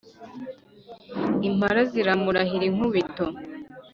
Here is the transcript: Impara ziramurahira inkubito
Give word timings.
Impara 1.47 1.81
ziramurahira 1.91 2.63
inkubito 2.69 3.25